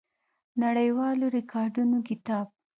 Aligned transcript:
نړیوالو 0.61 1.25
ریکارډونو 1.37 1.97
کتاب 2.07 2.47